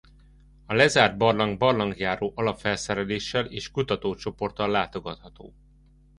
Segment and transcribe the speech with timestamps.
[0.65, 5.55] A lezárt barlang barlangjáró alapfelszereléssel és kutatócsoporttal látogatható.